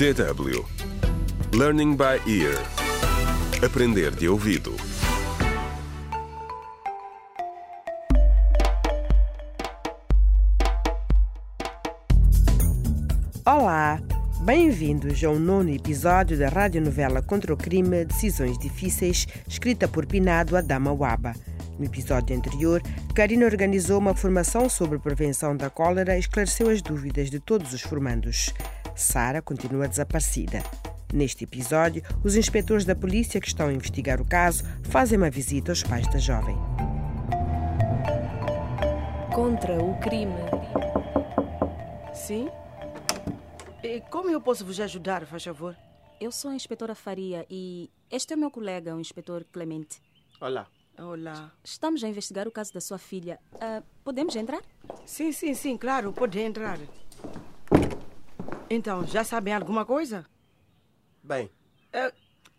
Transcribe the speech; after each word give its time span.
DW 0.00 0.64
Learning 1.52 1.94
by 1.94 2.16
Ear 2.26 2.56
Aprender 3.62 4.10
de 4.12 4.30
ouvido 4.30 4.74
Olá, 13.44 14.00
bem-vindos 14.40 15.22
ao 15.22 15.38
nono 15.38 15.68
episódio 15.68 16.38
da 16.38 16.48
radionovela 16.48 17.20
Contra 17.20 17.52
o 17.52 17.56
Crime 17.58 18.06
Decisões 18.06 18.56
Difíceis, 18.56 19.26
escrita 19.46 19.86
por 19.86 20.06
Pinado 20.06 20.56
Adama 20.56 20.94
Waba. 20.94 21.34
No 21.78 21.84
episódio 21.84 22.34
anterior, 22.34 22.82
Karina 23.14 23.44
organizou 23.44 23.98
uma 23.98 24.14
formação 24.14 24.66
sobre 24.70 24.98
prevenção 24.98 25.54
da 25.54 25.68
cólera 25.68 26.16
e 26.16 26.20
esclareceu 26.20 26.70
as 26.70 26.80
dúvidas 26.80 27.28
de 27.28 27.38
todos 27.38 27.74
os 27.74 27.82
formandos. 27.82 28.54
Sara 29.00 29.40
continua 29.40 29.88
desaparecida. 29.88 30.62
Neste 31.12 31.44
episódio, 31.44 32.02
os 32.22 32.36
inspetores 32.36 32.84
da 32.84 32.94
polícia 32.94 33.40
que 33.40 33.48
estão 33.48 33.68
a 33.68 33.72
investigar 33.72 34.20
o 34.20 34.24
caso 34.24 34.62
fazem 34.84 35.18
uma 35.18 35.30
visita 35.30 35.72
aos 35.72 35.82
pais 35.82 36.06
da 36.08 36.18
jovem. 36.18 36.56
Contra 39.34 39.82
o 39.82 39.98
crime. 40.00 40.34
Sim? 42.14 42.48
E 43.82 44.00
como 44.02 44.30
eu 44.30 44.40
posso 44.40 44.64
vos 44.64 44.78
ajudar, 44.78 45.26
faz 45.26 45.42
favor? 45.42 45.76
Eu 46.20 46.30
sou 46.30 46.50
a 46.50 46.54
inspetora 46.54 46.94
Faria 46.94 47.46
e 47.48 47.90
este 48.10 48.34
é 48.34 48.36
o 48.36 48.38
meu 48.38 48.50
colega, 48.50 48.94
o 48.94 49.00
inspetor 49.00 49.44
Clemente. 49.50 50.00
Olá. 50.40 50.66
Olá. 50.98 51.50
Estamos 51.64 52.04
a 52.04 52.08
investigar 52.08 52.46
o 52.46 52.52
caso 52.52 52.74
da 52.74 52.80
sua 52.80 52.98
filha. 52.98 53.38
Ah, 53.58 53.82
podemos 54.04 54.36
entrar? 54.36 54.60
Sim, 55.06 55.32
sim, 55.32 55.54
sim, 55.54 55.78
claro, 55.78 56.12
pode 56.12 56.38
entrar. 56.38 56.78
Então, 58.70 59.04
já 59.06 59.24
sabem 59.24 59.52
alguma 59.54 59.84
coisa? 59.84 60.26
Bem, 61.22 61.50
Eh, 61.92 62.12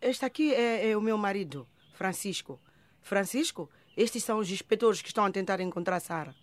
Este 0.00 0.24
aqui 0.24 0.52
é, 0.52 0.90
é 0.90 0.96
o 0.96 1.00
meu 1.00 1.16
marido, 1.16 1.64
Francisco. 1.94 2.60
Francisco, 3.00 3.70
estes 3.96 4.24
são 4.24 4.38
os 4.40 4.50
inspetores 4.50 5.00
que 5.00 5.06
estão 5.08 5.24
a 5.24 5.30
tentar 5.30 5.60
encontrar 5.60 6.00
Sara. 6.00 6.34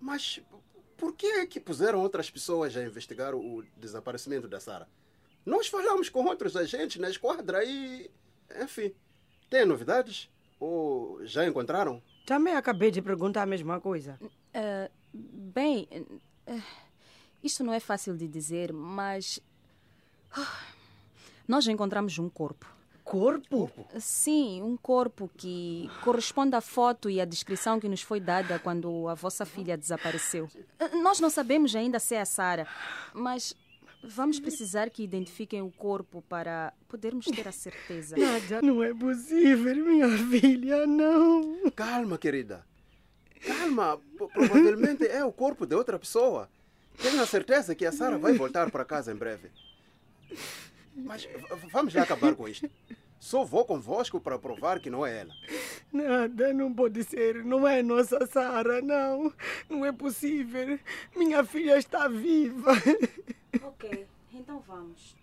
mas 0.00 0.40
por 0.96 1.14
que 1.14 1.26
é 1.26 1.46
que 1.46 1.60
puseram 1.60 2.00
outras 2.00 2.30
pessoas 2.30 2.74
a 2.76 2.82
investigar 2.82 3.34
o 3.34 3.62
desaparecimento 3.76 4.48
da 4.48 4.58
Sara? 4.60 4.88
Nós 5.44 5.66
falamos 5.68 6.08
com 6.08 6.24
outros 6.24 6.56
agentes 6.56 6.96
na 7.00 7.10
esquadra 7.10 7.62
e. 7.64 8.10
Enfim. 8.62 8.94
Tem 9.50 9.64
novidades? 9.66 10.30
Ou 10.58 11.24
já 11.26 11.46
encontraram? 11.46 12.02
Também 12.26 12.54
acabei 12.54 12.90
de 12.90 13.00
perguntar 13.02 13.42
a 13.42 13.46
mesma 13.46 13.78
coisa. 13.80 14.18
Ah, 14.54 14.90
bem, 15.12 15.86
ah, 16.46 16.62
isto 17.42 17.62
não 17.64 17.72
é 17.72 17.80
fácil 17.80 18.16
de 18.16 18.26
dizer, 18.28 18.72
mas. 18.72 19.40
ah, 20.32 20.58
Nós 21.48 21.66
encontramos 21.68 22.18
um 22.18 22.28
corpo. 22.28 22.66
Corpo? 23.04 23.68
Sim, 23.98 24.62
um 24.62 24.76
corpo 24.76 25.28
que 25.36 25.90
corresponde 26.04 26.54
à 26.54 26.60
foto 26.60 27.10
e 27.10 27.20
à 27.20 27.24
descrição 27.24 27.80
que 27.80 27.88
nos 27.88 28.02
foi 28.02 28.20
dada 28.20 28.58
quando 28.60 29.08
a 29.08 29.14
vossa 29.14 29.44
filha 29.44 29.76
desapareceu. 29.76 30.48
Nós 31.02 31.18
não 31.18 31.28
sabemos 31.28 31.74
ainda 31.74 31.98
se 31.98 32.14
é 32.14 32.20
a 32.20 32.24
Sara, 32.24 32.68
mas 33.12 33.52
vamos 34.04 34.38
precisar 34.38 34.90
que 34.90 35.02
identifiquem 35.02 35.60
o 35.60 35.72
corpo 35.72 36.22
para 36.28 36.72
podermos 36.88 37.26
ter 37.26 37.48
a 37.48 37.52
certeza. 37.52 38.16
Nada. 38.16 38.62
Não 38.62 38.80
é 38.80 38.94
possível, 38.94 39.74
minha 39.74 40.08
filha, 40.28 40.86
não. 40.86 41.68
Calma, 41.74 42.16
querida. 42.16 42.64
Calma. 43.44 43.98
Provavelmente 44.32 45.04
é 45.06 45.24
o 45.24 45.32
corpo 45.32 45.66
de 45.66 45.74
outra 45.74 45.98
pessoa. 45.98 46.48
Tenho 46.98 47.22
a 47.22 47.26
certeza 47.26 47.74
que 47.74 47.86
a 47.86 47.92
Sara 47.92 48.18
vai 48.18 48.32
voltar 48.34 48.70
para 48.70 48.84
casa 48.84 49.12
em 49.12 49.16
breve. 49.16 49.50
Mas 50.94 51.28
vamos 51.72 51.92
já 51.92 52.02
acabar 52.02 52.34
com 52.34 52.48
isto. 52.48 52.68
Só 53.18 53.44
vou 53.44 53.64
convosco 53.64 54.18
para 54.20 54.38
provar 54.38 54.80
que 54.80 54.88
não 54.90 55.04
é 55.06 55.20
ela. 55.20 55.34
Nada, 55.92 56.52
não 56.54 56.72
pode 56.72 57.02
ser. 57.04 57.44
Não 57.44 57.66
é 57.68 57.82
nossa 57.82 58.26
Sara, 58.26 58.80
não. 58.80 59.32
Não 59.68 59.84
é 59.84 59.92
possível. 59.92 60.78
Minha 61.14 61.44
filha 61.44 61.76
está 61.78 62.08
viva. 62.08 62.72
ok, 63.62 64.06
então 64.32 64.62
vamos. 64.66 65.14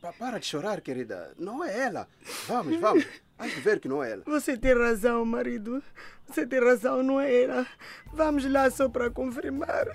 Pa- 0.00 0.12
Para 0.12 0.38
de 0.38 0.46
chorar, 0.46 0.80
querida. 0.80 1.32
Não 1.38 1.62
é 1.64 1.76
ela. 1.86 2.08
Vamos, 2.48 2.76
vamos. 2.80 3.04
Hás 3.38 3.54
de 3.54 3.60
ver 3.60 3.80
que 3.80 3.88
não 3.88 4.02
é 4.02 4.12
ela. 4.12 4.22
Você 4.24 4.56
tem 4.56 4.72
razão, 4.74 5.24
marido. 5.24 5.82
Você 6.26 6.46
tem 6.46 6.58
razão, 6.58 7.02
não 7.02 7.20
é 7.20 7.42
ela. 7.42 7.66
Vamos 8.12 8.50
lá 8.50 8.70
só 8.70 8.88
para 8.88 9.10
confirmar. 9.10 9.86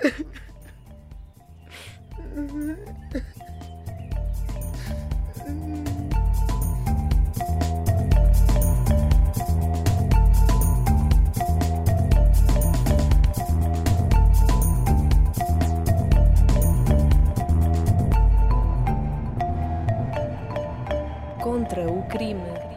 Contra 21.41 21.89
o 21.89 22.07
crime. 22.07 22.70